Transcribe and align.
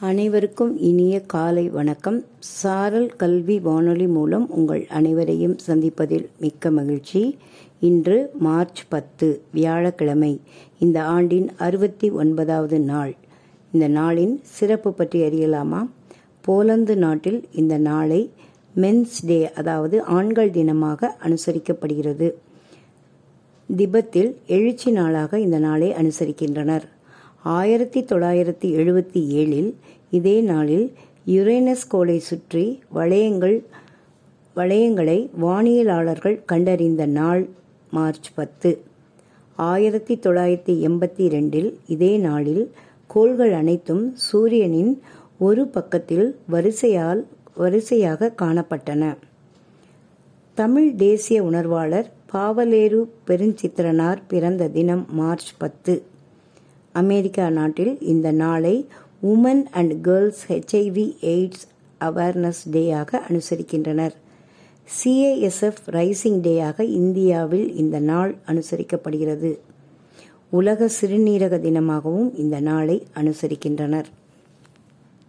அனைவருக்கும் 0.00 0.78
இனிய 0.78 1.20
காலை 1.20 1.68
வணக்கம். 1.68 2.24
சாரல் 2.38 3.16
கல்வி 3.16 3.58
வானொலி 3.58 4.06
மூலம் 4.06 4.50
உங்கள் 4.50 4.86
அனைவரையும் 4.88 5.56
சந்திப்பதில் 5.66 6.26
மிக்க 6.38 6.70
மகிழ்ச்சி. 6.70 7.38
இன்று 7.80 8.30
மார்ச் 8.38 8.82
பத்து 8.88 9.42
வியாழக்கிழமை 9.52 10.40
இந்த 10.78 11.04
ஆண்டின் 11.04 11.52
அறுபத்தி 11.56 12.10
ஒன்பதாவது 12.10 12.80
நாள். 12.80 13.14
இந்த 13.72 13.88
நாளின் 13.88 14.40
சிறப்பு 14.42 14.92
பற்றி 14.92 15.20
அறியலாமா? 15.20 15.88
போலந்து 16.40 16.96
நாட்டில் 16.96 17.48
இந்த 17.52 17.78
நாளை 17.78 18.30
மென்ஸ் 18.76 19.20
டே 19.26 19.52
அதாவது 19.52 20.02
ஆண்கள் 20.02 20.50
தினமாக 20.50 21.10
அனுசரிக்கப்படுகிறது. 21.22 22.32
திபெத்தில் 23.76 24.36
எழுச்சி 24.46 24.90
நாளாக 24.90 25.40
இந்த 25.40 25.58
நாளை 25.58 25.92
அனுசரிக்கின்றனர். 25.92 26.82
ஆயிரத்தி 27.44 28.00
தொள்ளாயிரத்தி 28.02 28.68
எழுபத்தி 28.72 29.20
ஏழில் 29.40 29.74
இதே 30.10 30.40
நாளில் 30.40 30.92
யுரேனஸ் 31.26 31.82
கோளை 31.88 32.18
சுற்றி 32.18 32.82
வளையங்கள் 32.94 33.64
வளையங்களை 34.56 35.28
வானியலாளர்கள் 35.40 36.44
கண்டறிந்த 36.44 37.06
நாள் 37.06 37.48
மார்ச் 37.90 38.30
பத்து. 38.34 38.78
ஆயிரத்தி 39.56 40.14
தொள்ளாயிரத்தி 40.14 40.74
எண்பத்தி 40.88 41.26
ரெண்டில் 41.34 41.74
இதே 41.86 42.16
நாளில் 42.16 42.72
கோள்கள் 43.06 43.52
அனைத்தும் 43.52 44.12
சூரியனின் 44.16 45.00
ஒரு 45.38 45.66
பக்கத்தில் 45.66 46.38
வரிசையால் 46.50 47.24
வரிசையாக 47.54 48.32
காணப்பட்டன. 48.42 49.16
தமிழ் 50.54 50.94
தேசிய 50.94 51.42
உணர்வாளர் 51.42 52.10
பாவலேரு 52.32 53.08
பெருஞ்சித்திரனார் 53.26 54.18
பிறந்த 54.28 54.68
தினம் 54.68 55.06
மார்ச் 55.10 55.52
பத்து. 55.58 56.12
அமெரிக்கா 57.00 57.50
நாட்டில் 57.50 57.98
இந்த 58.00 58.32
நாளை 58.32 58.88
women 59.26 59.62
and 59.70 59.94
girls 60.02 60.42
HIV 60.52 61.06
AIDS 61.20 61.64
awareness 62.00 62.60
டேயாக 62.72 63.20
அனுசரிக்கின்றனர். 63.28 64.14
சிஏஎஸ்எஃப் 64.96 65.80
ரைசிங் 65.90 66.38
டேயாக 66.46 66.80
இந்தியாவில் 66.80 67.76
இந்த 67.76 67.98
நாள் 67.98 68.32
அனுசரிக்கப்படுகிறது. 68.46 69.58
உலக 70.50 70.88
சிறுநீரக 71.00 71.58
தினமாகவும் 71.66 72.30
இந்த 72.36 72.60
நாளை 72.60 73.06
அனுசரிக்கின்றனர். 73.14 74.08